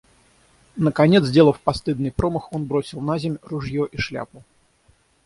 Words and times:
Наконец, 0.77 1.25
сделав 1.25 1.59
постыдный 1.61 2.11
промах, 2.11 2.51
он 2.53 2.65
бросил 2.65 3.01
наземь 3.01 3.37
ружье 3.43 3.87
и 3.91 3.97
шляпу. 3.99 4.41